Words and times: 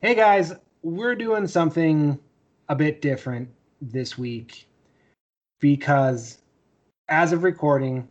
Hey 0.00 0.14
guys, 0.14 0.52
we're 0.82 1.16
doing 1.16 1.48
something 1.48 2.20
a 2.68 2.76
bit 2.76 3.02
different 3.02 3.48
this 3.82 4.16
week 4.16 4.68
because 5.58 6.38
as 7.08 7.32
of 7.32 7.42
recording, 7.42 8.06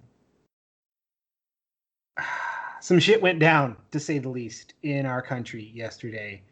some 2.82 3.00
shit 3.00 3.22
went 3.22 3.40
down 3.40 3.78
to 3.92 4.02
say 4.02 4.20
the 4.20 4.28
least 4.28 4.74
in 4.84 5.06
our 5.06 5.22
country 5.22 5.72
yesterday. 5.74 6.44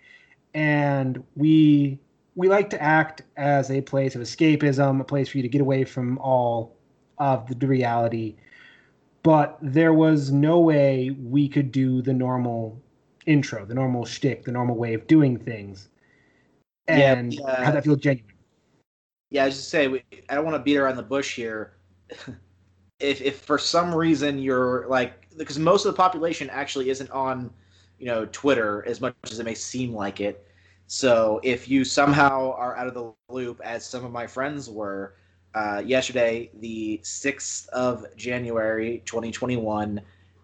And 0.53 1.21
we 1.36 1.99
we 2.36 2.47
like 2.47 2.70
to 2.70 2.81
act 2.81 3.24
as 3.36 3.70
a 3.72 3.81
place 3.81 4.15
of 4.15 4.22
escapism, 4.22 5.02
a 5.02 5.04
place 5.04 5.28
for 5.28 5.36
you 5.40 5.44
to 5.44 5.49
get 5.49 5.60
away 5.60 5.83
from 5.83 6.17
all 6.20 6.78
of 7.17 7.60
the 7.60 7.67
reality. 7.67 8.38
But 9.22 9.58
there 9.62 9.94
was 9.94 10.31
no 10.31 10.62
way 10.62 11.10
we 11.10 11.49
could 11.49 11.74
do 11.74 12.02
the 12.02 12.13
normal 12.13 12.81
intro, 13.26 13.65
the 13.65 13.73
normal 13.73 14.05
shtick, 14.05 14.44
the 14.44 14.51
normal 14.51 14.76
way 14.76 14.94
of 14.94 15.07
doing 15.07 15.37
things, 15.37 15.89
and 16.88 17.34
Yeah, 17.34 17.45
uh, 17.45 17.63
have 17.63 17.73
that 17.73 17.84
feel 17.84 17.95
genuine. 17.95 18.34
Yeah, 19.31 19.43
I 19.43 19.45
was 19.48 19.55
just 19.57 19.70
say 19.70 20.03
I 20.29 20.35
don't 20.35 20.45
want 20.45 20.55
to 20.55 20.63
beat 20.63 20.77
around 20.77 20.98
the 20.98 21.03
bush 21.03 21.35
here. 21.35 21.73
if 22.99 23.21
if 23.21 23.39
for 23.41 23.57
some 23.57 23.93
reason 23.93 24.39
you're 24.39 24.88
like 24.88 25.27
because 25.38 25.59
most 25.59 25.85
of 25.85 25.91
the 25.93 25.98
population 25.98 26.49
actually 26.49 26.89
isn't 26.89 27.09
on, 27.11 27.51
you 27.99 28.05
know, 28.05 28.25
Twitter 28.31 28.85
as 28.88 29.01
much 29.01 29.15
as 29.29 29.39
it 29.39 29.43
may 29.43 29.55
seem 29.55 29.93
like 29.93 30.21
it. 30.21 30.48
So 30.87 31.39
if 31.43 31.67
you 31.67 31.84
somehow 31.84 32.53
are 32.53 32.77
out 32.77 32.87
of 32.87 32.93
the 32.93 33.13
loop, 33.29 33.59
as 33.63 33.85
some 33.85 34.05
of 34.05 34.12
my 34.12 34.27
friends 34.27 34.70
were, 34.70 35.15
uh, 35.55 35.81
yesterday, 35.85 36.51
the 36.59 36.99
sixth 37.03 37.67
of 37.70 38.05
January, 38.15 39.01
2021, 39.05 39.99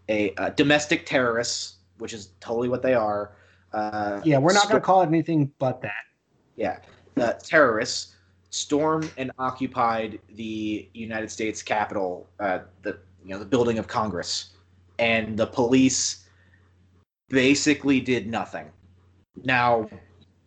a 0.09 0.34
uh, 0.35 0.49
domestic 0.52 1.05
terrorists, 1.05 1.76
which 2.02 2.14
is 2.14 2.34
totally 2.40 2.68
what 2.68 2.82
they 2.82 2.94
are. 2.96 3.34
Uh, 3.72 4.20
Yeah, 4.26 4.40
we're 4.40 4.54
not 4.54 4.64
going 4.64 4.82
to 4.82 4.86
call 4.86 5.02
it 5.04 5.08
anything 5.08 5.52
but 5.60 5.82
that. 5.82 6.04
yeah, 6.58 6.80
the 7.16 7.40
terrorists 7.44 8.16
stormed 8.50 9.10
and 9.18 9.32
occupied 9.40 10.20
the 10.35 10.90
United 10.93 11.32
States 11.32 11.62
Capitol, 11.62 12.27
uh, 12.40 12.60
the 12.82 12.99
you 13.24 13.30
know 13.30 13.40
the 13.40 13.46
building 13.46 13.77
of 13.77 13.88
Congress, 13.88 14.49
and 14.99 15.38
the 15.38 15.48
police 15.48 16.26
basically 17.30 18.02
did 18.02 18.27
nothing. 18.27 18.70
Now, 19.43 19.88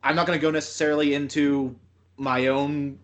I'm 0.02 0.14
not 0.14 0.26
going 0.26 0.38
to 0.38 0.42
go 0.42 0.50
necessarily 0.50 1.14
into 1.14 1.74
my 2.18 2.48
own 2.48 2.98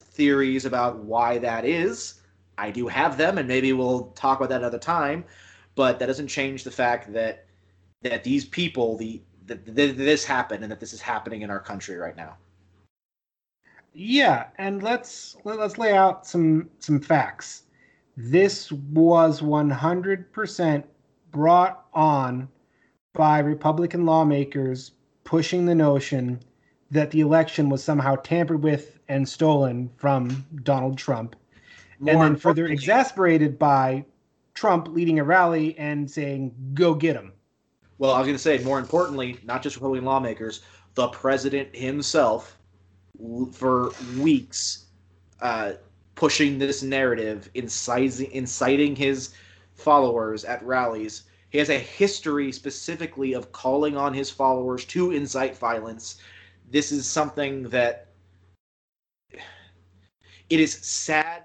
theories 0.00 0.64
about 0.64 0.98
why 0.98 1.38
that 1.38 1.64
is. 1.66 2.22
I 2.56 2.70
do 2.70 2.88
have 2.88 3.18
them, 3.18 3.36
and 3.36 3.46
maybe 3.46 3.72
we'll 3.74 4.06
talk 4.14 4.38
about 4.38 4.48
that 4.48 4.60
another 4.60 4.78
time. 4.78 5.24
But 5.74 5.98
that 5.98 6.06
doesn't 6.06 6.28
change 6.28 6.64
the 6.64 6.70
fact 6.70 7.12
that 7.12 7.45
that 8.02 8.24
these 8.24 8.44
people, 8.44 8.96
the 8.96 9.20
that, 9.46 9.64
that 9.64 9.96
this 9.96 10.24
happened, 10.24 10.62
and 10.62 10.70
that 10.70 10.80
this 10.80 10.92
is 10.92 11.00
happening 11.00 11.42
in 11.42 11.50
our 11.50 11.60
country 11.60 11.96
right 11.96 12.16
now. 12.16 12.36
Yeah, 13.98 14.48
and 14.58 14.82
let's 14.82 15.36
let, 15.44 15.58
let's 15.58 15.78
lay 15.78 15.94
out 15.94 16.26
some 16.26 16.68
some 16.80 17.00
facts. 17.00 17.62
This 18.16 18.72
was 18.72 19.40
100% 19.40 20.84
brought 21.32 21.84
on 21.92 22.48
by 23.12 23.38
Republican 23.38 24.06
lawmakers 24.06 24.92
pushing 25.24 25.66
the 25.66 25.74
notion 25.74 26.40
that 26.90 27.10
the 27.10 27.20
election 27.20 27.68
was 27.68 27.82
somehow 27.82 28.16
tampered 28.16 28.62
with 28.62 28.98
and 29.08 29.28
stolen 29.28 29.90
from 29.96 30.44
Donald 30.62 30.98
Trump, 30.98 31.36
and 32.06 32.20
then 32.20 32.36
further 32.36 32.66
exasperated 32.66 33.58
by 33.58 34.04
Trump 34.54 34.88
leading 34.88 35.18
a 35.18 35.24
rally 35.24 35.76
and 35.78 36.10
saying, 36.10 36.54
"Go 36.74 36.94
get 36.94 37.16
him." 37.16 37.32
Well, 37.98 38.12
I 38.12 38.18
was 38.18 38.26
going 38.26 38.36
to 38.36 38.42
say, 38.42 38.58
more 38.62 38.78
importantly, 38.78 39.38
not 39.44 39.62
just 39.62 39.76
Republican 39.76 40.04
lawmakers, 40.04 40.60
the 40.94 41.08
president 41.08 41.74
himself, 41.74 42.58
for 43.52 43.92
weeks, 44.18 44.86
uh, 45.40 45.72
pushing 46.14 46.58
this 46.58 46.82
narrative, 46.82 47.50
inciting, 47.54 48.30
inciting 48.32 48.94
his 48.96 49.34
followers 49.74 50.44
at 50.44 50.62
rallies. 50.62 51.24
He 51.50 51.58
has 51.58 51.70
a 51.70 51.78
history 51.78 52.52
specifically 52.52 53.32
of 53.32 53.52
calling 53.52 53.96
on 53.96 54.12
his 54.12 54.30
followers 54.30 54.84
to 54.86 55.12
incite 55.12 55.56
violence. 55.56 56.20
This 56.70 56.92
is 56.92 57.06
something 57.06 57.62
that 57.70 58.08
it 60.50 60.60
is 60.60 60.72
sad, 60.72 61.44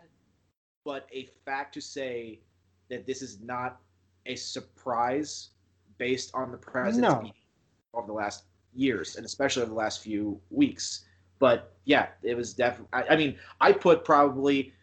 but 0.83 1.07
a 1.13 1.29
fact 1.45 1.73
to 1.75 1.81
say 1.81 2.41
that 2.89 3.05
this 3.05 3.21
is 3.21 3.39
not 3.41 3.79
a 4.25 4.35
surprise 4.35 5.51
based 6.01 6.31
on 6.33 6.51
the 6.51 6.57
president's 6.57 7.13
No. 7.13 7.31
over 7.93 8.07
the 8.07 8.13
last 8.13 8.45
years 8.73 9.17
and 9.17 9.23
especially 9.23 9.61
over 9.61 9.69
the 9.69 9.77
last 9.77 10.01
few 10.01 10.41
weeks. 10.49 11.05
But 11.37 11.73
yeah, 11.85 12.07
it 12.23 12.35
was 12.35 12.55
definitely. 12.55 12.89
I, 12.91 13.13
I 13.13 13.15
mean, 13.15 13.37
I 13.59 13.71
put 13.71 14.03
probably 14.03 14.73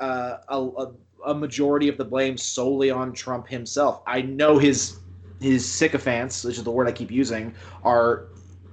uh, 0.00 0.36
a, 0.48 0.60
a, 0.60 0.92
a 1.28 1.34
majority 1.34 1.88
of 1.88 1.96
the 1.96 2.04
blame 2.04 2.36
solely 2.36 2.90
on 2.90 3.14
Trump 3.14 3.48
himself. 3.48 4.02
I 4.06 4.20
know 4.20 4.58
his 4.58 4.98
his 5.40 5.66
sycophants, 5.66 6.44
which 6.44 6.58
is 6.58 6.64
the 6.64 6.70
word 6.70 6.88
I 6.88 6.92
keep 6.92 7.10
using, 7.10 7.54
are 7.82 8.26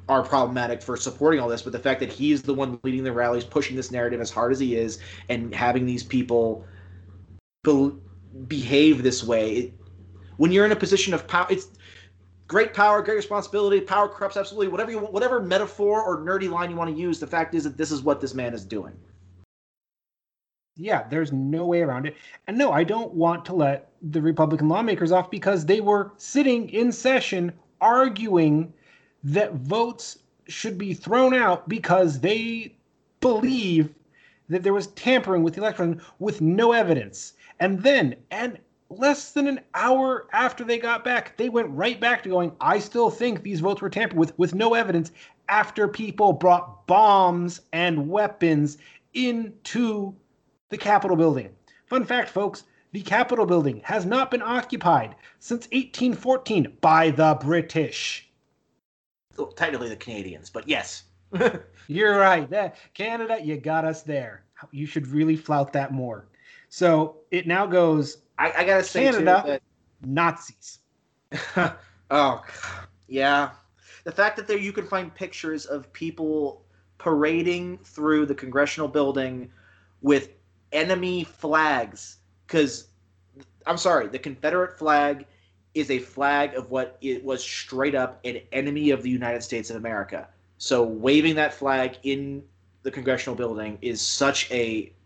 are 0.10 0.24
problematic 0.24 0.82
for 0.82 0.98
supporting 0.98 1.40
all 1.40 1.48
this, 1.48 1.62
but 1.62 1.72
the 1.72 1.80
fact 1.80 2.02
that 2.02 2.12
he's 2.12 2.42
the 2.42 2.54
one 2.54 2.78
leading 2.84 3.06
the 3.06 3.14
rallies, 3.14 3.46
pushing 3.46 3.78
this 3.78 3.92
narrative 3.92 4.20
as 4.20 4.30
hard 4.30 4.52
as 4.52 4.60
he 4.60 4.76
is, 4.76 5.00
and 5.30 5.56
having 5.56 5.86
these 5.86 6.04
people 6.04 6.66
be- 7.64 7.94
behave 8.48 9.04
this 9.04 9.24
way, 9.24 9.52
it, 9.54 9.74
when 10.38 10.52
you're 10.52 10.66
in 10.66 10.72
a 10.74 10.76
position 10.76 11.14
of 11.14 11.28
power, 11.28 11.48
it's 11.50 11.68
great 12.54 12.72
power, 12.72 13.02
great 13.02 13.16
responsibility. 13.16 13.82
Power 13.82 14.08
corrupts 14.08 14.38
absolutely. 14.38 14.68
Whatever 14.68 14.92
you, 14.92 15.00
whatever 15.00 15.42
metaphor 15.42 16.04
or 16.04 16.20
nerdy 16.20 16.48
line 16.48 16.70
you 16.70 16.76
want 16.76 16.88
to 16.88 16.96
use, 16.96 17.20
the 17.20 17.26
fact 17.26 17.56
is 17.56 17.64
that 17.64 17.78
this 17.78 17.92
is 17.92 18.04
what 18.04 18.22
this 18.22 18.36
man 18.36 18.54
is 18.54 18.64
doing. 18.64 18.94
Yeah, 20.76 21.08
there's 21.10 21.32
no 21.32 21.66
way 21.66 21.82
around 21.82 22.06
it. 22.06 22.16
And 22.46 22.56
no, 22.56 22.72
I 22.72 22.84
don't 22.84 23.12
want 23.12 23.44
to 23.46 23.56
let 23.56 23.90
the 24.04 24.22
Republican 24.22 24.70
lawmakers 24.70 25.12
off 25.12 25.32
because 25.32 25.66
they 25.66 25.82
were 25.82 26.12
sitting 26.18 26.70
in 26.70 26.92
session 26.92 27.52
arguing 27.82 28.72
that 29.24 29.56
votes 29.56 30.20
should 30.48 30.78
be 30.78 30.94
thrown 30.94 31.34
out 31.34 31.68
because 31.68 32.20
they 32.20 32.76
believe 33.20 33.90
that 34.50 34.62
there 34.62 34.74
was 34.74 34.88
tampering 34.88 35.42
with 35.42 35.56
the 35.56 35.62
election 35.62 36.00
with 36.20 36.40
no 36.40 36.72
evidence. 36.72 37.34
And 37.60 37.82
then, 37.82 38.16
and 38.30 38.60
less 38.98 39.32
than 39.32 39.48
an 39.48 39.60
hour 39.74 40.28
after 40.34 40.64
they 40.64 40.78
got 40.78 41.04
back, 41.04 41.38
they 41.38 41.50
went 41.50 41.70
right 41.70 42.00
back 42.00 42.24
to 42.24 42.30
going, 42.30 42.54
I 42.60 42.80
still 42.80 43.10
think 43.10 43.44
these 43.44 43.60
votes 43.60 43.82
were 43.82 43.90
tampered 43.90 44.18
with 44.18 44.38
with 44.38 44.54
no 44.54 44.74
evidence 44.74 45.12
after 45.50 45.88
people 45.88 46.34
brought 46.34 46.88
bombs 46.88 47.62
and 47.72 48.10
weapons 48.10 48.78
into 49.14 50.16
the 50.70 50.78
Capitol 50.78 51.18
building. 51.18 51.50
Fun 51.86 52.06
fact, 52.06 52.30
folks 52.30 52.64
the 52.94 53.02
Capitol 53.02 53.48
building 53.48 53.82
has 53.84 54.06
not 54.06 54.30
been 54.30 54.44
occupied 54.44 55.16
since 55.40 55.66
1814 55.72 56.78
by 56.80 57.10
the 57.10 57.38
British. 57.42 58.30
Well, 59.36 59.48
technically 59.48 59.90
the 59.90 59.96
Canadians, 59.96 60.52
but 60.52 60.68
yes. 60.68 61.06
You're 61.88 62.18
right. 62.18 62.48
That, 62.52 62.76
Canada, 62.94 63.40
you 63.44 63.58
got 63.58 63.84
us 63.84 64.04
there. 64.04 64.44
You 64.72 64.86
should 64.86 65.08
really 65.08 65.36
flout 65.36 65.74
that 65.74 65.92
more. 65.92 66.28
So 66.70 67.18
it 67.32 67.48
now 67.48 67.66
goes 67.66 68.20
I, 68.38 68.52
I 68.58 68.64
gotta 68.66 68.84
say 68.84 69.06
Canada. 69.06 69.60
too 70.02 70.10
Nazis. 70.10 70.80
oh 72.12 72.44
yeah, 73.08 73.52
the 74.04 74.12
fact 74.12 74.38
that 74.38 74.48
there 74.48 74.58
you 74.58 74.74
can 74.74 74.86
find 74.86 75.14
pictures 75.14 75.66
of 75.66 75.92
people 75.94 76.64
parading 76.98 77.80
through 77.80 78.26
the 78.26 78.36
congressional 78.36 78.88
building 78.88 79.52
with 80.02 80.30
enemy 80.72 81.24
flags 81.24 82.18
because 82.48 82.88
I'm 83.66 83.78
sorry, 83.78 84.08
the 84.08 84.20
Confederate 84.20 84.78
flag 84.78 85.26
is 85.74 85.90
a 85.90 86.00
flag 86.00 86.54
of 86.56 86.70
what 86.70 86.98
it 87.02 87.24
was 87.24 87.44
straight 87.44 87.96
up 87.96 88.20
an 88.26 88.40
enemy 88.52 88.92
of 88.92 89.02
the 89.02 89.10
United 89.10 89.42
States 89.42 89.70
of 89.70 89.78
America. 89.78 90.28
So 90.58 90.84
waving 90.84 91.36
that 91.36 91.54
flag 91.54 91.98
in 92.04 92.44
the 92.84 92.92
congressional 92.92 93.36
building 93.36 93.78
is 93.82 94.02
such 94.02 94.52
a 94.52 94.92
ow, 94.92 95.03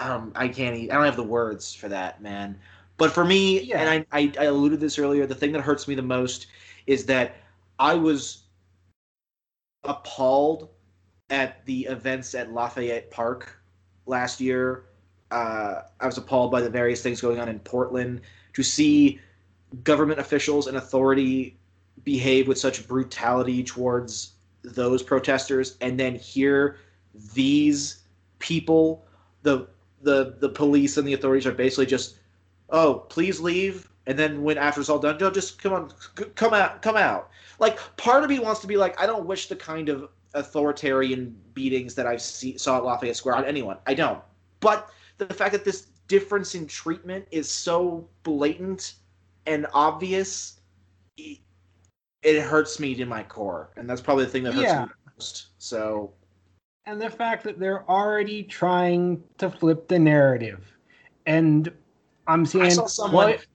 um, 0.00 0.32
I 0.34 0.48
can't. 0.48 0.74
I 0.74 0.94
don't 0.94 1.04
have 1.04 1.16
the 1.16 1.22
words 1.22 1.74
for 1.74 1.88
that, 1.88 2.22
man. 2.22 2.58
But 2.96 3.12
for 3.12 3.24
me, 3.24 3.62
Yeah. 3.62 3.80
and 3.80 4.06
I, 4.10 4.18
I, 4.18 4.32
I 4.38 4.44
alluded 4.44 4.80
to 4.80 4.86
this 4.86 4.98
earlier, 4.98 5.26
the 5.26 5.34
thing 5.34 5.52
that 5.52 5.60
hurts 5.60 5.86
me 5.86 5.94
the 5.94 6.02
most 6.02 6.46
is 6.86 7.06
that 7.06 7.36
I 7.78 7.94
was 7.94 8.44
appalled 9.84 10.68
at 11.30 11.64
the 11.66 11.86
events 11.86 12.34
at 12.34 12.52
Lafayette 12.52 13.10
Park 13.10 13.60
last 14.06 14.40
year. 14.40 14.86
Uh, 15.30 15.82
I 16.00 16.06
was 16.06 16.18
appalled 16.18 16.50
by 16.50 16.60
the 16.60 16.70
various 16.70 17.02
things 17.02 17.20
going 17.20 17.38
on 17.38 17.48
in 17.48 17.58
Portland. 17.60 18.22
To 18.54 18.62
see 18.62 19.20
government 19.84 20.18
officials 20.18 20.66
and 20.66 20.76
authority 20.76 21.56
behave 22.04 22.48
with 22.48 22.58
such 22.58 22.88
brutality 22.88 23.62
towards 23.62 24.32
those 24.62 25.02
protesters, 25.02 25.76
and 25.80 25.98
then 25.98 26.16
hear 26.16 26.78
these 27.34 28.02
people, 28.40 29.06
the 29.42 29.68
the 30.00 30.36
the 30.38 30.48
police 30.48 30.96
and 30.96 31.06
the 31.06 31.14
authorities 31.14 31.46
are 31.46 31.52
basically 31.52 31.86
just, 31.86 32.16
oh, 32.70 33.06
please 33.08 33.40
leave. 33.40 33.88
and 34.06 34.18
then 34.18 34.42
when 34.42 34.58
after 34.58 34.80
it's 34.80 34.88
all 34.90 34.98
done, 34.98 35.18
no, 35.18 35.30
just 35.30 35.62
come 35.62 35.72
on, 35.72 35.92
come 36.34 36.54
out, 36.54 36.82
come 36.82 36.96
out. 36.96 37.30
Like 37.58 37.78
part 37.96 38.24
of 38.24 38.30
me 38.30 38.38
wants 38.38 38.60
to 38.60 38.66
be 38.66 38.76
like, 38.76 38.98
I 39.00 39.06
don't 39.06 39.26
wish 39.26 39.48
the 39.48 39.56
kind 39.56 39.88
of 39.88 40.08
authoritarian 40.34 41.36
beatings 41.54 41.94
that 41.94 42.06
I 42.06 42.16
see, 42.16 42.56
saw 42.56 42.78
at 42.78 42.84
Lafayette 42.84 43.16
Square 43.16 43.36
on 43.36 43.44
anyone. 43.44 43.76
I 43.86 43.94
don't. 43.94 44.22
But 44.60 44.90
the 45.18 45.26
fact 45.26 45.52
that 45.52 45.64
this 45.64 45.88
difference 46.08 46.54
in 46.54 46.66
treatment 46.66 47.26
is 47.30 47.48
so 47.48 48.08
blatant 48.22 48.94
and 49.46 49.66
obvious, 49.74 50.60
it 51.16 52.40
hurts 52.40 52.80
me 52.80 52.94
to 52.94 53.04
my 53.06 53.22
core, 53.22 53.70
and 53.76 53.88
that's 53.88 54.00
probably 54.00 54.24
the 54.24 54.30
thing 54.30 54.42
that 54.44 54.54
hurts 54.54 54.66
yeah. 54.66 54.84
me 54.86 54.92
most. 55.16 55.48
So, 55.58 56.12
and 56.90 57.00
the 57.00 57.08
fact 57.08 57.44
that 57.44 57.58
they're 57.58 57.88
already 57.88 58.42
trying 58.42 59.22
to 59.38 59.48
flip 59.48 59.86
the 59.86 59.98
narrative, 59.98 60.76
and 61.26 61.72
I'm 62.26 62.44
seeing 62.44 62.64
I 62.64 62.68
saw 62.68 62.86
someone. 62.86 63.30
What, 63.30 63.46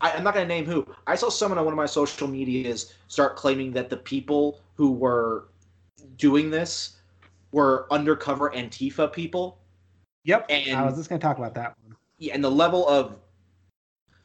I, 0.00 0.10
am 0.10 0.24
not 0.24 0.34
going 0.34 0.46
to 0.46 0.54
name 0.54 0.66
who. 0.66 0.86
I 1.06 1.16
saw 1.16 1.28
someone 1.28 1.58
on 1.58 1.64
one 1.64 1.72
of 1.72 1.76
my 1.76 1.86
social 1.86 2.28
medias 2.28 2.94
start 3.08 3.36
claiming 3.36 3.72
that 3.72 3.90
the 3.90 3.96
people 3.96 4.60
who 4.74 4.92
were 4.92 5.48
doing 6.16 6.50
this 6.50 6.98
were 7.50 7.86
undercover 7.90 8.50
Antifa 8.50 9.12
people. 9.12 9.58
Yep. 10.24 10.46
And 10.48 10.78
I 10.78 10.84
was 10.84 10.96
just 10.96 11.08
going 11.08 11.20
to 11.20 11.26
talk 11.26 11.38
about 11.38 11.54
that 11.54 11.74
one. 11.82 11.96
Yeah, 12.18 12.34
and 12.34 12.44
the 12.44 12.50
level 12.50 12.88
of 12.88 13.18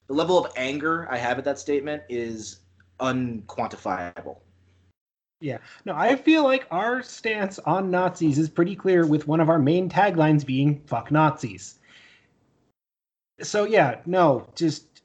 the 0.08 0.14
level 0.14 0.38
of 0.38 0.52
anger 0.56 1.08
I 1.10 1.18
have 1.18 1.38
at 1.38 1.46
that 1.46 1.58
statement 1.58 2.04
is 2.10 2.60
unquantifiable. 3.00 4.38
Yeah. 5.42 5.58
No, 5.86 5.94
I 5.96 6.16
feel 6.16 6.44
like 6.44 6.68
our 6.72 7.02
stance 7.02 7.58
on 7.60 7.92
Nazis 7.92 8.38
is 8.38 8.50
pretty 8.50 8.76
clear 8.76 9.08
with 9.08 9.28
one 9.28 9.42
of 9.42 9.50
our 9.50 9.60
main 9.60 9.90
taglines 9.90 10.46
being 10.46 10.82
fuck 10.86 11.12
Nazis. 11.12 11.80
So 13.42 13.64
yeah, 13.64 14.02
no, 14.06 14.48
just 14.56 15.02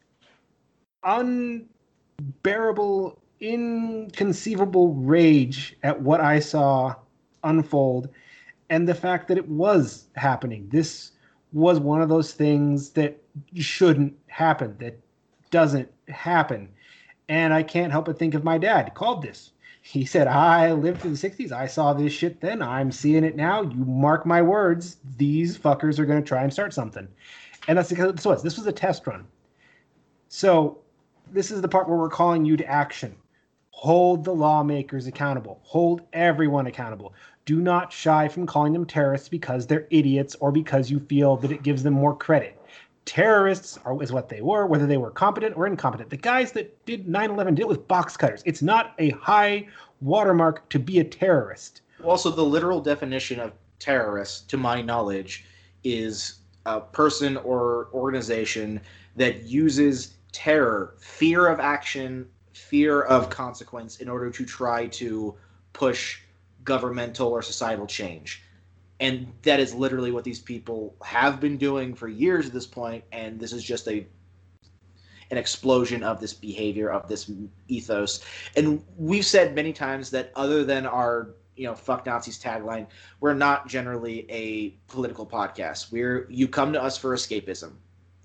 unbearable, 1.02 3.18
inconceivable 3.40 4.92
rage 4.94 5.76
at 5.82 6.02
what 6.02 6.20
I 6.20 6.38
saw 6.38 6.94
unfold 7.42 8.10
and 8.68 8.86
the 8.86 8.94
fact 8.94 9.28
that 9.28 9.38
it 9.38 9.48
was 9.48 10.08
happening. 10.16 10.68
This 10.70 11.12
was 11.52 11.80
one 11.80 12.02
of 12.02 12.10
those 12.10 12.34
things 12.34 12.90
that 12.90 13.16
shouldn't 13.54 14.14
happen, 14.26 14.76
that 14.80 14.98
doesn't 15.50 15.88
happen. 16.08 16.68
And 17.28 17.52
I 17.54 17.62
can't 17.62 17.92
help 17.92 18.04
but 18.04 18.18
think 18.18 18.34
of 18.34 18.44
my 18.44 18.58
dad 18.58 18.94
called 18.94 19.22
this. 19.22 19.52
He 19.88 20.04
said, 20.04 20.26
I 20.26 20.72
lived 20.72 21.00
through 21.00 21.14
the 21.14 21.28
60s. 21.28 21.52
I 21.52 21.68
saw 21.68 21.92
this 21.92 22.12
shit 22.12 22.40
then. 22.40 22.60
I'm 22.60 22.90
seeing 22.90 23.22
it 23.22 23.36
now. 23.36 23.62
You 23.62 23.84
mark 23.84 24.26
my 24.26 24.42
words. 24.42 24.96
These 25.16 25.56
fuckers 25.56 26.00
are 26.00 26.04
going 26.04 26.20
to 26.20 26.26
try 26.26 26.42
and 26.42 26.52
start 26.52 26.74
something. 26.74 27.06
And 27.68 27.78
that's 27.78 27.90
because 27.90 28.12
this 28.12 28.24
was. 28.24 28.42
This 28.42 28.58
was 28.58 28.66
a 28.66 28.72
test 28.72 29.06
run. 29.06 29.28
So 30.26 30.78
this 31.30 31.52
is 31.52 31.60
the 31.62 31.68
part 31.68 31.88
where 31.88 31.98
we're 31.98 32.08
calling 32.08 32.44
you 32.44 32.56
to 32.56 32.66
action. 32.66 33.14
Hold 33.70 34.24
the 34.24 34.34
lawmakers 34.34 35.06
accountable. 35.06 35.60
Hold 35.62 36.02
everyone 36.12 36.66
accountable. 36.66 37.14
Do 37.44 37.60
not 37.60 37.92
shy 37.92 38.26
from 38.26 38.44
calling 38.44 38.72
them 38.72 38.86
terrorists 38.86 39.28
because 39.28 39.68
they're 39.68 39.86
idiots 39.90 40.34
or 40.40 40.50
because 40.50 40.90
you 40.90 40.98
feel 40.98 41.36
that 41.36 41.52
it 41.52 41.62
gives 41.62 41.84
them 41.84 41.94
more 41.94 42.16
credit. 42.16 42.60
Terrorists 43.06 43.78
are, 43.84 44.02
is 44.02 44.12
what 44.12 44.28
they 44.28 44.42
were, 44.42 44.66
whether 44.66 44.86
they 44.86 44.96
were 44.96 45.10
competent 45.10 45.56
or 45.56 45.66
incompetent. 45.66 46.10
The 46.10 46.16
guys 46.16 46.52
that 46.52 46.84
did 46.84 47.08
9 47.08 47.30
11 47.30 47.54
did 47.54 47.62
it 47.62 47.68
with 47.68 47.88
box 47.88 48.16
cutters. 48.16 48.42
It's 48.44 48.62
not 48.62 48.94
a 48.98 49.10
high 49.10 49.68
watermark 50.00 50.68
to 50.70 50.78
be 50.78 50.98
a 50.98 51.04
terrorist. 51.04 51.82
Also, 52.04 52.30
the 52.30 52.44
literal 52.44 52.80
definition 52.80 53.40
of 53.40 53.52
terrorist, 53.78 54.50
to 54.50 54.56
my 54.56 54.82
knowledge, 54.82 55.46
is 55.84 56.40
a 56.66 56.80
person 56.80 57.36
or 57.38 57.88
organization 57.94 58.80
that 59.14 59.44
uses 59.44 60.16
terror, 60.32 60.94
fear 60.98 61.46
of 61.46 61.60
action, 61.60 62.28
fear 62.52 63.02
of 63.02 63.30
consequence 63.30 63.98
in 63.98 64.08
order 64.08 64.30
to 64.30 64.44
try 64.44 64.86
to 64.88 65.34
push 65.72 66.20
governmental 66.64 67.28
or 67.28 67.40
societal 67.40 67.86
change. 67.86 68.42
And 69.00 69.32
that 69.42 69.60
is 69.60 69.74
literally 69.74 70.10
what 70.10 70.24
these 70.24 70.40
people 70.40 70.94
have 71.02 71.40
been 71.40 71.58
doing 71.58 71.94
for 71.94 72.08
years 72.08 72.46
at 72.46 72.52
this 72.52 72.66
point, 72.66 73.04
and 73.12 73.38
this 73.38 73.52
is 73.52 73.62
just 73.62 73.88
a 73.88 74.06
an 75.30 75.38
explosion 75.38 76.04
of 76.04 76.20
this 76.20 76.32
behavior 76.32 76.88
of 76.88 77.08
this 77.08 77.30
ethos. 77.66 78.24
And 78.54 78.84
we've 78.96 79.26
said 79.26 79.56
many 79.56 79.72
times 79.72 80.10
that 80.10 80.30
other 80.36 80.64
than 80.64 80.86
our 80.86 81.34
you 81.56 81.64
know 81.64 81.74
fuck 81.74 82.06
Nazis 82.06 82.38
tagline, 82.42 82.86
we're 83.20 83.34
not 83.34 83.68
generally 83.68 84.26
a 84.30 84.70
political 84.90 85.26
podcast. 85.26 85.90
We're 85.90 86.26
you 86.30 86.48
come 86.48 86.72
to 86.72 86.82
us 86.82 86.96
for 86.96 87.14
escapism 87.14 87.72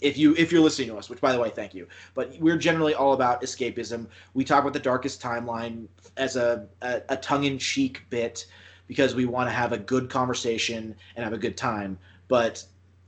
if 0.02 0.18
you 0.18 0.36
if 0.36 0.52
you're 0.52 0.62
listening 0.62 0.90
to 0.90 0.98
us 0.98 1.10
which 1.10 1.22
by 1.22 1.32
the 1.32 1.40
way 1.40 1.50
thank 1.50 1.74
you 1.74 1.88
but 2.14 2.36
we're 2.40 2.58
generally 2.58 2.94
all 2.94 3.14
about 3.14 3.42
escapism 3.42 4.08
we 4.34 4.44
talk 4.44 4.62
about 4.62 4.74
the 4.74 4.80
darkest 4.80 5.22
timeline 5.22 5.88
as 6.18 6.36
a, 6.36 6.68
a, 6.82 7.02
a 7.10 7.18
tongue-in-cheek 7.18 8.02
bit 8.10 8.48
because 8.92 9.16
we 9.16 9.24
want 9.24 9.48
to 9.48 9.54
have 9.54 9.72
a 9.72 9.78
good 9.78 10.10
conversation 10.10 10.94
and 11.16 11.24
have 11.24 11.32
a 11.32 11.38
good 11.38 11.56
time 11.56 11.98
but 12.28 12.62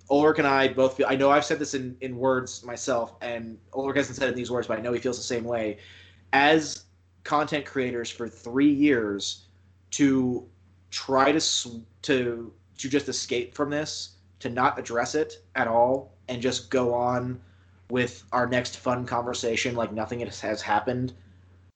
Ulrich 0.10 0.40
and 0.40 0.48
I 0.48 0.70
both 0.70 0.96
feel 0.96 1.08
I 1.10 1.18
know 1.18 1.30
I've 1.30 1.44
said 1.44 1.60
this 1.60 1.74
in, 1.74 1.98
in 2.00 2.16
words 2.16 2.64
myself 2.64 3.16
and 3.22 3.58
Ulrich 3.74 3.98
hasn't 3.98 4.16
said 4.16 4.30
it 4.30 4.32
in 4.32 4.38
these 4.38 4.50
words 4.50 4.66
but 4.66 4.80
I 4.80 4.82
know 4.82 4.94
he 4.94 5.00
feels 5.02 5.18
the 5.18 5.24
same 5.24 5.44
way 5.44 5.80
as 6.32 6.86
content 7.26 7.66
creators 7.66 8.10
for 8.10 8.30
three 8.30 8.72
years 8.72 9.48
to 9.92 10.48
try 10.90 11.34
to 11.34 11.42
to 12.04 12.54
to 12.78 12.90
just 12.90 13.10
escape 13.10 13.54
from 13.54 13.70
this 13.70 14.16
to 14.40 14.50
not 14.50 14.80
address 14.80 15.16
it 15.16 15.44
at 15.56 15.68
all 15.68 16.14
and 16.30 16.42
just 16.42 16.70
go 16.70 16.94
on 16.94 17.42
with 17.90 18.24
our 18.32 18.48
next 18.48 18.78
fun 18.78 19.06
conversation 19.06 19.76
like 19.76 19.92
nothing 19.92 20.22
has 20.22 20.62
happened 20.62 21.12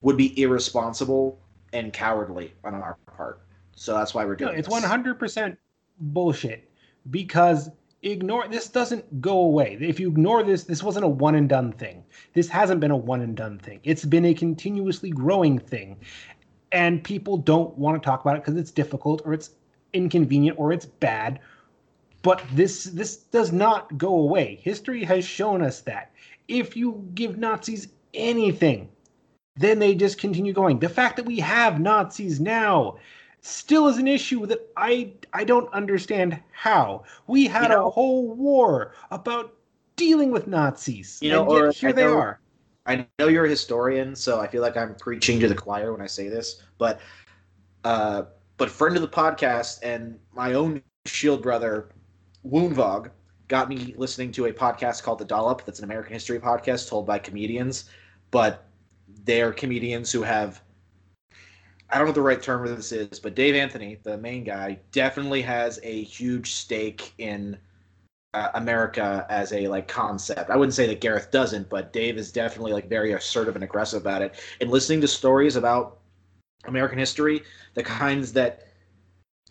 would 0.01 0.15
be 0.15 0.41
irresponsible 0.41 1.37
and 1.73 1.91
cowardly 1.91 2.53
on 2.63 2.73
our 2.73 2.95
part. 3.17 3.41
So 3.77 3.93
that's 3.93 4.13
why 4.13 4.25
we're 4.25 4.35
doing 4.35 4.53
no, 4.53 4.57
it's 4.57 4.67
one 4.67 4.83
hundred 4.83 5.19
percent 5.19 5.57
bullshit 5.99 6.69
because 7.11 7.69
ignore 8.01 8.47
this 8.47 8.67
doesn't 8.67 9.21
go 9.21 9.39
away. 9.39 9.77
If 9.79 9.99
you 9.99 10.09
ignore 10.09 10.43
this, 10.43 10.63
this 10.63 10.83
wasn't 10.83 11.05
a 11.05 11.09
one 11.09 11.35
and 11.35 11.47
done 11.47 11.71
thing. 11.71 12.03
This 12.33 12.49
hasn't 12.49 12.81
been 12.81 12.91
a 12.91 12.97
one 12.97 13.21
and 13.21 13.35
done 13.35 13.59
thing. 13.59 13.79
It's 13.83 14.03
been 14.03 14.25
a 14.25 14.33
continuously 14.33 15.11
growing 15.11 15.59
thing. 15.59 15.97
And 16.71 17.03
people 17.03 17.37
don't 17.37 17.77
want 17.77 18.01
to 18.01 18.05
talk 18.05 18.21
about 18.21 18.35
it 18.35 18.43
because 18.43 18.59
it's 18.59 18.71
difficult 18.71 19.21
or 19.23 19.33
it's 19.33 19.51
inconvenient 19.93 20.59
or 20.59 20.73
it's 20.73 20.85
bad 20.85 21.39
but 22.27 22.43
this 22.51 22.85
this 22.85 23.15
does 23.15 23.53
not 23.53 23.97
go 23.97 24.13
away. 24.13 24.59
History 24.61 25.03
has 25.05 25.23
shown 25.23 25.61
us 25.61 25.79
that 25.81 26.11
if 26.47 26.75
you 26.75 27.07
give 27.13 27.37
Nazis 27.37 27.87
anything, 28.13 28.89
then 29.55 29.79
they 29.79 29.95
just 29.95 30.17
continue 30.17 30.51
going. 30.51 30.79
The 30.79 30.89
fact 30.89 31.15
that 31.17 31.25
we 31.25 31.39
have 31.39 31.79
Nazis 31.79 32.41
now 32.41 32.97
still 33.47 33.87
is 33.87 33.97
an 33.97 34.07
issue 34.07 34.45
that 34.45 34.59
I 34.75 35.13
I 35.33 35.43
don't 35.43 35.71
understand 35.73 36.39
how. 36.51 37.03
We 37.27 37.47
had 37.47 37.63
you 37.63 37.69
know, 37.69 37.87
a 37.87 37.89
whole 37.89 38.33
war 38.35 38.93
about 39.11 39.53
dealing 39.95 40.31
with 40.31 40.47
Nazis. 40.47 41.19
You 41.21 41.31
know, 41.31 41.45
or 41.45 41.71
here 41.71 41.89
I 41.89 41.93
they 41.93 42.03
know, 42.03 42.17
are. 42.17 42.39
I 42.85 43.07
know 43.19 43.27
you're 43.27 43.45
a 43.45 43.49
historian, 43.49 44.15
so 44.15 44.39
I 44.39 44.47
feel 44.47 44.61
like 44.61 44.77
I'm 44.77 44.95
preaching 44.95 45.39
to 45.41 45.47
the 45.47 45.55
choir 45.55 45.91
when 45.91 46.01
I 46.01 46.07
say 46.07 46.29
this, 46.29 46.63
but 46.77 47.01
uh, 47.83 48.23
but 48.57 48.69
friend 48.69 48.95
of 48.95 49.01
the 49.01 49.07
podcast 49.07 49.79
and 49.83 50.19
my 50.33 50.53
own 50.53 50.81
shield 51.05 51.41
brother 51.41 51.89
Woonvog 52.45 53.11
got 53.47 53.69
me 53.69 53.93
listening 53.97 54.31
to 54.33 54.45
a 54.45 54.53
podcast 54.53 55.03
called 55.03 55.19
The 55.19 55.25
Dollop. 55.25 55.63
That's 55.65 55.79
an 55.79 55.85
American 55.85 56.13
history 56.13 56.39
podcast 56.39 56.89
told 56.89 57.05
by 57.05 57.19
comedians, 57.19 57.89
but 58.31 58.67
they're 59.23 59.53
comedians 59.53 60.11
who 60.11 60.21
have 60.21 60.61
I 61.89 61.97
don't 61.97 62.07
know 62.07 62.13
the 62.13 62.21
right 62.21 62.41
term 62.41 62.65
for 62.65 62.73
this 62.73 62.91
is, 62.91 63.19
but 63.19 63.35
Dave 63.35 63.55
Anthony, 63.55 63.97
the 64.03 64.17
main 64.17 64.43
guy, 64.43 64.79
definitely 64.91 65.41
has 65.43 65.79
a 65.83 66.03
huge 66.03 66.53
stake 66.53 67.13
in 67.17 67.57
uh, 68.33 68.49
America 68.55 69.25
as 69.29 69.53
a 69.53 69.67
like 69.67 69.87
concept. 69.87 70.49
I 70.49 70.57
wouldn't 70.57 70.73
say 70.73 70.85
that 70.87 70.99
Gareth 70.99 71.31
doesn't, 71.31 71.69
but 71.69 71.93
Dave 71.93 72.17
is 72.17 72.31
definitely 72.31 72.73
like 72.73 72.89
very 72.89 73.13
assertive 73.13 73.55
and 73.55 73.63
aggressive 73.63 74.01
about 74.01 74.21
it. 74.21 74.35
And 74.59 74.69
listening 74.69 74.99
to 75.01 75.07
stories 75.07 75.55
about 75.55 75.99
American 76.65 76.99
history, 76.99 77.43
the 77.73 77.83
kinds 77.83 78.33
that 78.33 78.67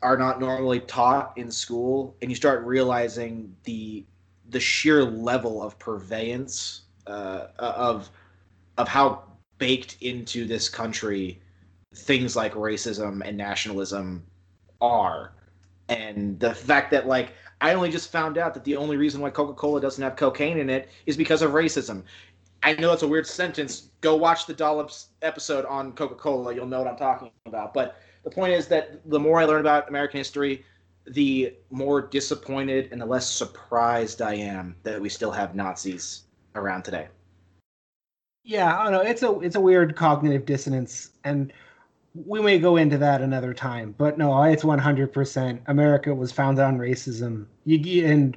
are 0.02 0.18
not 0.18 0.38
normally 0.38 0.80
taught 0.80 1.32
in 1.38 1.50
school, 1.50 2.16
and 2.20 2.30
you 2.30 2.34
start 2.36 2.64
realizing 2.64 3.54
the 3.64 4.04
the 4.50 4.60
sheer 4.60 5.02
level 5.02 5.62
of 5.62 5.78
purveyance 5.78 6.82
uh, 7.06 7.46
of 7.58 8.10
of 8.76 8.88
how 8.88 9.24
baked 9.58 9.96
into 10.02 10.44
this 10.44 10.68
country 10.68 11.40
things 11.96 12.36
like 12.36 12.54
racism 12.54 13.26
and 13.26 13.36
nationalism 13.36 14.24
are, 14.80 15.32
and 15.88 16.38
the 16.38 16.54
fact 16.54 16.90
that 16.90 17.06
like 17.06 17.32
I 17.60 17.74
only 17.74 17.90
just 17.90 18.12
found 18.12 18.38
out 18.38 18.54
that 18.54 18.64
the 18.64 18.76
only 18.76 18.96
reason 18.96 19.20
why 19.20 19.30
Coca 19.30 19.54
Cola 19.54 19.80
doesn't 19.80 20.02
have 20.02 20.16
cocaine 20.16 20.58
in 20.58 20.68
it 20.68 20.90
is 21.06 21.16
because 21.16 21.42
of 21.42 21.52
racism. 21.52 22.02
I 22.62 22.74
know 22.74 22.90
that's 22.90 23.02
a 23.02 23.08
weird 23.08 23.26
sentence. 23.26 23.90
Go 24.00 24.16
watch 24.16 24.46
the 24.46 24.54
Dollops 24.54 25.08
episode 25.22 25.64
on 25.66 25.92
Coca 25.92 26.14
Cola. 26.14 26.54
You'll 26.54 26.66
know 26.66 26.78
what 26.78 26.88
I'm 26.88 26.96
talking 26.96 27.30
about. 27.46 27.72
But 27.72 27.96
the 28.24 28.30
point 28.30 28.52
is 28.52 28.66
that 28.68 29.00
the 29.08 29.20
more 29.20 29.40
I 29.40 29.44
learn 29.44 29.60
about 29.60 29.88
American 29.88 30.18
history, 30.18 30.64
the 31.06 31.54
more 31.70 32.02
disappointed 32.02 32.88
and 32.90 33.00
the 33.00 33.06
less 33.06 33.30
surprised 33.30 34.20
I 34.20 34.34
am 34.34 34.74
that 34.82 35.00
we 35.00 35.08
still 35.08 35.30
have 35.30 35.54
Nazis 35.54 36.24
around 36.54 36.82
today. 36.82 37.08
Yeah, 38.42 38.78
I 38.78 38.84
don't 38.84 38.92
know. 38.92 39.00
It's 39.00 39.22
a 39.22 39.38
it's 39.40 39.56
a 39.56 39.60
weird 39.60 39.96
cognitive 39.96 40.46
dissonance, 40.46 41.10
and 41.24 41.52
we 42.24 42.40
may 42.40 42.58
go 42.58 42.76
into 42.76 42.98
that 42.98 43.20
another 43.20 43.52
time. 43.52 43.94
But 43.98 44.18
no, 44.18 44.42
it's 44.44 44.64
one 44.64 44.78
hundred 44.78 45.12
percent. 45.12 45.62
America 45.66 46.14
was 46.14 46.32
founded 46.32 46.64
on 46.64 46.78
racism, 46.78 47.46
you, 47.64 48.06
and 48.06 48.36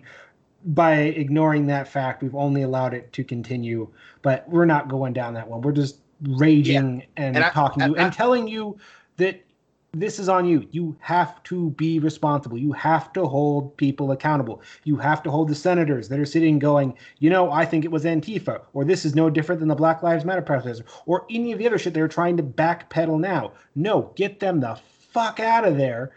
by 0.65 0.95
ignoring 0.95 1.67
that 1.67 1.87
fact, 1.87 2.21
we've 2.21 2.35
only 2.35 2.63
allowed 2.63 2.93
it 2.93 3.13
to 3.13 3.23
continue. 3.23 3.87
But 4.21 4.47
we're 4.49 4.65
not 4.65 4.89
going 4.89 5.13
down 5.13 5.33
that 5.35 5.47
one. 5.47 5.61
We're 5.61 5.71
just 5.71 5.99
raging 6.21 6.99
yeah. 6.99 7.05
and, 7.15 7.35
and 7.37 7.45
I, 7.45 7.49
talking 7.49 7.81
I, 7.81 7.87
to 7.87 7.91
you 7.93 7.97
I, 7.97 8.03
and 8.03 8.13
telling 8.13 8.47
you 8.47 8.77
that 9.17 9.41
this 9.91 10.19
is 10.19 10.29
on 10.29 10.45
you. 10.45 10.67
You 10.71 10.95
have 10.99 11.41
to 11.43 11.71
be 11.71 11.99
responsible. 11.99 12.57
You 12.57 12.71
have 12.73 13.11
to 13.13 13.25
hold 13.25 13.75
people 13.77 14.11
accountable. 14.11 14.61
You 14.83 14.97
have 14.97 15.23
to 15.23 15.31
hold 15.31 15.47
the 15.47 15.55
senators 15.55 16.09
that 16.09 16.19
are 16.19 16.25
sitting 16.25 16.59
going, 16.59 16.93
you 17.19 17.29
know, 17.29 17.51
I 17.51 17.65
think 17.65 17.85
it 17.85 17.91
was 17.91 18.03
Antifa, 18.05 18.61
or 18.73 18.85
this 18.85 19.03
is 19.03 19.15
no 19.15 19.29
different 19.29 19.59
than 19.59 19.67
the 19.67 19.75
Black 19.75 20.03
Lives 20.03 20.25
Matter 20.25 20.41
protesters, 20.41 20.85
or 21.05 21.25
any 21.29 21.51
of 21.51 21.59
the 21.59 21.67
other 21.67 21.79
shit 21.79 21.93
they're 21.93 22.07
trying 22.07 22.37
to 22.37 22.43
backpedal 22.43 23.19
now. 23.19 23.53
No, 23.75 24.11
get 24.15 24.39
them 24.39 24.59
the 24.59 24.79
fuck 25.11 25.39
out 25.39 25.67
of 25.67 25.77
there. 25.77 26.11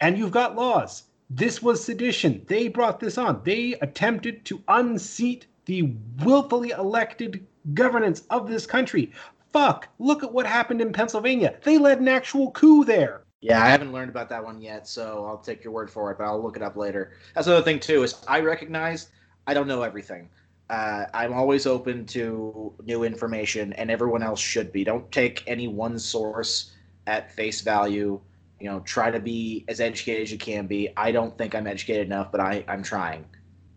And 0.00 0.18
you've 0.18 0.30
got 0.30 0.56
laws. 0.56 1.04
This 1.30 1.62
was 1.62 1.82
sedition. 1.82 2.44
They 2.48 2.68
brought 2.68 3.00
this 3.00 3.16
on. 3.16 3.40
They 3.44 3.74
attempted 3.80 4.44
to 4.46 4.62
unseat 4.68 5.46
the 5.66 5.94
willfully 6.24 6.70
elected 6.70 7.46
governance 7.74 8.24
of 8.30 8.48
this 8.48 8.66
country 8.66 9.12
fuck, 9.52 9.88
look 9.98 10.22
at 10.22 10.32
what 10.32 10.46
happened 10.46 10.80
in 10.80 10.92
Pennsylvania. 10.92 11.56
They 11.62 11.78
led 11.78 12.00
an 12.00 12.08
actual 12.08 12.50
coup 12.52 12.84
there. 12.84 13.22
Yeah, 13.40 13.62
I 13.62 13.68
haven't 13.68 13.92
learned 13.92 14.10
about 14.10 14.28
that 14.28 14.44
one 14.44 14.60
yet, 14.60 14.86
so 14.86 15.24
I'll 15.26 15.38
take 15.38 15.64
your 15.64 15.72
word 15.72 15.90
for 15.90 16.10
it, 16.10 16.18
but 16.18 16.24
I'll 16.24 16.42
look 16.42 16.56
it 16.56 16.62
up 16.62 16.76
later. 16.76 17.12
That's 17.34 17.46
another 17.46 17.64
thing 17.64 17.80
too 17.80 18.02
is 18.02 18.16
I 18.28 18.40
recognize 18.40 19.08
I 19.46 19.54
don't 19.54 19.66
know 19.66 19.82
everything. 19.82 20.28
Uh, 20.68 21.06
I'm 21.14 21.32
always 21.32 21.66
open 21.66 22.04
to 22.06 22.72
new 22.84 23.02
information, 23.02 23.72
and 23.72 23.90
everyone 23.90 24.22
else 24.22 24.40
should 24.40 24.72
be. 24.72 24.84
Don't 24.84 25.10
take 25.10 25.42
any 25.46 25.68
one 25.68 25.98
source 25.98 26.72
at 27.06 27.32
face 27.32 27.62
value. 27.62 28.20
You 28.60 28.70
know, 28.70 28.80
try 28.80 29.10
to 29.10 29.18
be 29.18 29.64
as 29.68 29.80
educated 29.80 30.22
as 30.24 30.32
you 30.32 30.38
can 30.38 30.66
be. 30.66 30.90
I 30.96 31.10
don't 31.10 31.36
think 31.36 31.54
I'm 31.54 31.66
educated 31.66 32.06
enough, 32.06 32.30
but 32.30 32.40
I, 32.40 32.62
I'm 32.68 32.82
trying. 32.82 33.24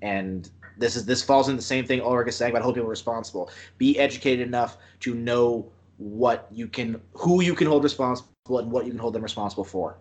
And 0.02 0.50
this 0.78 0.96
is 0.96 1.06
this 1.06 1.24
falls 1.24 1.50
in 1.50 1.56
the 1.56 1.62
same 1.62 1.86
thing 1.86 2.02
Ulrich 2.02 2.30
is 2.30 2.36
saying 2.36 2.52
about 2.52 2.64
holding 2.64 2.82
people 2.82 2.90
responsible. 2.90 3.50
Be 3.78 3.98
educated 4.00 4.48
enough 4.48 4.78
to 5.02 5.14
know 5.14 5.72
what 5.98 6.48
you 6.52 6.68
can, 6.68 7.02
who 7.14 7.42
you 7.42 7.56
can 7.56 7.68
hold 7.68 7.84
responsible, 7.84 8.30
and 8.50 8.72
what 8.72 8.86
you 8.86 8.92
can 8.92 9.00
hold 9.00 9.14
them 9.14 9.24
responsible 9.24 9.64
for. 9.64 9.98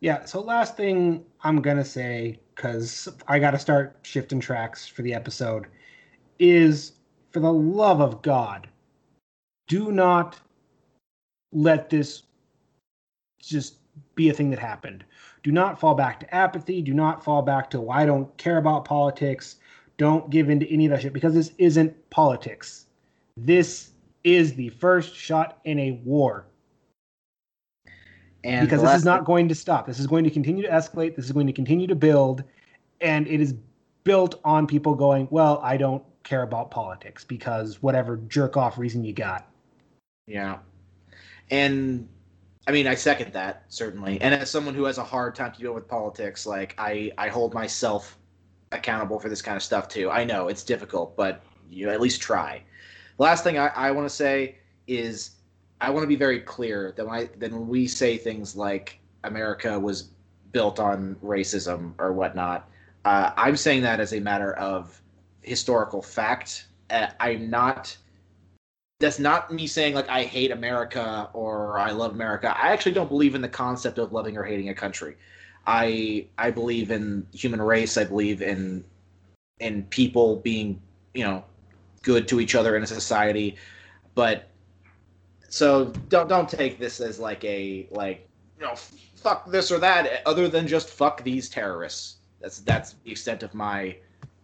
Yeah. 0.00 0.24
So 0.24 0.40
last 0.40 0.76
thing 0.76 1.24
I'm 1.42 1.62
gonna 1.62 1.84
say, 1.84 2.40
because 2.54 3.08
I 3.28 3.38
got 3.38 3.52
to 3.52 3.58
start 3.58 3.96
shifting 4.02 4.40
tracks 4.40 4.86
for 4.86 5.02
the 5.02 5.14
episode, 5.14 5.66
is 6.38 6.92
for 7.30 7.40
the 7.40 7.52
love 7.52 8.00
of 8.00 8.20
God, 8.22 8.68
do 9.68 9.92
not 9.92 10.38
let 11.52 11.88
this 11.88 12.24
just 13.40 13.76
be 14.14 14.28
a 14.28 14.32
thing 14.32 14.50
that 14.50 14.58
happened. 14.58 15.04
Do 15.42 15.52
not 15.52 15.80
fall 15.80 15.94
back 15.94 16.20
to 16.20 16.34
apathy. 16.34 16.82
Do 16.82 16.94
not 16.94 17.24
fall 17.24 17.42
back 17.42 17.70
to, 17.70 17.80
well, 17.80 17.98
I 17.98 18.06
don't 18.06 18.34
care 18.36 18.58
about 18.58 18.84
politics. 18.84 19.56
Don't 19.96 20.30
give 20.30 20.50
into 20.50 20.66
any 20.66 20.86
of 20.86 20.90
that 20.92 21.02
shit 21.02 21.12
because 21.12 21.34
this 21.34 21.52
isn't 21.58 22.10
politics. 22.10 22.86
This 23.36 23.90
is 24.24 24.54
the 24.54 24.68
first 24.70 25.14
shot 25.14 25.58
in 25.64 25.78
a 25.78 25.92
war. 26.04 26.46
And 28.44 28.66
because 28.66 28.82
this 28.82 28.96
is 28.96 29.04
not 29.04 29.24
going 29.24 29.48
to 29.48 29.54
stop. 29.54 29.86
This 29.86 30.00
is 30.00 30.06
going 30.06 30.24
to 30.24 30.30
continue 30.30 30.62
to 30.62 30.70
escalate. 30.70 31.14
This 31.14 31.26
is 31.26 31.32
going 31.32 31.46
to 31.46 31.52
continue 31.52 31.86
to 31.86 31.94
build. 31.94 32.42
And 33.00 33.26
it 33.28 33.40
is 33.40 33.54
built 34.04 34.40
on 34.44 34.66
people 34.66 34.94
going, 34.94 35.28
well, 35.30 35.60
I 35.62 35.76
don't 35.76 36.02
care 36.24 36.42
about 36.42 36.70
politics 36.70 37.24
because 37.24 37.82
whatever 37.82 38.16
jerk 38.28 38.56
off 38.56 38.78
reason 38.78 39.04
you 39.04 39.12
got. 39.12 39.48
Yeah. 40.26 40.58
And 41.50 42.08
I 42.66 42.72
mean, 42.72 42.86
I 42.86 42.94
second 42.94 43.32
that 43.32 43.64
certainly. 43.68 44.20
And 44.20 44.34
as 44.34 44.50
someone 44.50 44.74
who 44.74 44.84
has 44.84 44.98
a 44.98 45.04
hard 45.04 45.34
time 45.34 45.52
dealing 45.58 45.74
with 45.74 45.88
politics, 45.88 46.46
like 46.46 46.74
I, 46.78 47.10
I 47.18 47.28
hold 47.28 47.54
myself 47.54 48.18
accountable 48.70 49.18
for 49.18 49.28
this 49.28 49.42
kind 49.42 49.56
of 49.56 49.62
stuff 49.62 49.88
too. 49.88 50.10
I 50.10 50.24
know 50.24 50.48
it's 50.48 50.62
difficult, 50.62 51.16
but 51.16 51.42
you 51.70 51.90
at 51.90 52.00
least 52.00 52.20
try. 52.20 52.62
last 53.18 53.44
thing 53.44 53.58
I, 53.58 53.68
I 53.68 53.90
want 53.90 54.08
to 54.08 54.14
say 54.14 54.56
is 54.86 55.32
I 55.80 55.90
want 55.90 56.04
to 56.04 56.08
be 56.08 56.16
very 56.16 56.40
clear 56.40 56.92
that 56.96 57.04
when 57.04 57.14
I, 57.14 57.28
that 57.38 57.52
when 57.52 57.66
we 57.66 57.86
say 57.86 58.16
things 58.16 58.54
like 58.54 59.00
America 59.24 59.78
was 59.78 60.10
built 60.52 60.78
on 60.78 61.16
racism 61.22 61.94
or 61.98 62.12
whatnot, 62.12 62.68
uh, 63.04 63.32
I'm 63.36 63.56
saying 63.56 63.82
that 63.82 63.98
as 63.98 64.12
a 64.12 64.20
matter 64.20 64.54
of 64.54 65.00
historical 65.42 66.02
fact. 66.02 66.66
Uh, 66.90 67.08
I'm 67.18 67.50
not 67.50 67.96
that's 69.02 69.18
not 69.18 69.52
me 69.52 69.66
saying 69.66 69.94
like 69.94 70.08
I 70.08 70.22
hate 70.22 70.52
America 70.52 71.28
or 71.32 71.76
I 71.76 71.90
love 71.90 72.12
America. 72.12 72.56
I 72.56 72.72
actually 72.72 72.92
don't 72.92 73.08
believe 73.08 73.34
in 73.34 73.42
the 73.42 73.48
concept 73.48 73.98
of 73.98 74.12
loving 74.12 74.36
or 74.36 74.44
hating 74.44 74.68
a 74.68 74.74
country. 74.74 75.16
I 75.66 76.26
I 76.38 76.52
believe 76.52 76.92
in 76.92 77.26
human 77.34 77.60
race. 77.60 77.98
I 77.98 78.04
believe 78.04 78.42
in 78.42 78.84
in 79.58 79.82
people 79.86 80.36
being 80.36 80.80
you 81.14 81.24
know 81.24 81.44
good 82.02 82.28
to 82.28 82.40
each 82.40 82.54
other 82.54 82.76
in 82.76 82.84
a 82.84 82.86
society. 82.86 83.56
But 84.14 84.48
so 85.48 85.86
don't 86.08 86.28
don't 86.28 86.48
take 86.48 86.78
this 86.78 87.00
as 87.00 87.18
like 87.18 87.44
a 87.44 87.88
like 87.90 88.28
you 88.56 88.64
know 88.64 88.76
fuck 89.16 89.50
this 89.50 89.72
or 89.72 89.78
that. 89.78 90.22
Other 90.26 90.46
than 90.46 90.68
just 90.68 90.88
fuck 90.88 91.24
these 91.24 91.48
terrorists. 91.48 92.18
That's 92.40 92.60
that's 92.60 92.94
the 93.04 93.10
extent 93.10 93.42
of 93.42 93.52
my 93.52 93.96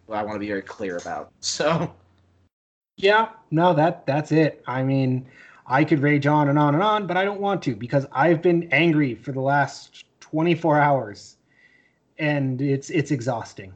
what 0.07 0.19
I 0.19 0.23
want 0.25 0.35
to 0.35 0.41
be 0.41 0.49
very 0.49 0.63
clear 0.63 0.97
about. 0.97 1.31
So. 1.41 1.95
Yeah, 2.99 3.31
no, 3.51 3.73
that 3.75 4.05
that's 4.07 4.31
it. 4.33 4.63
I 4.67 4.83
mean, 4.83 5.27
I 5.67 5.85
could 5.85 6.01
rage 6.01 6.27
on 6.27 6.49
and 6.51 6.59
on 6.59 6.75
and 6.75 6.83
on, 6.83 7.07
but 7.07 7.17
I 7.17 7.25
don't 7.25 7.41
want 7.41 7.63
to 7.63 7.75
because 7.77 8.07
I've 8.13 8.43
been 8.43 8.69
angry 8.73 9.15
for 9.15 9.33
the 9.33 9.41
last 9.41 10.05
24 10.21 10.79
hours 10.79 11.37
and 12.19 12.61
it's 12.63 12.91
it's 12.91 13.11
exhausting. 13.13 13.75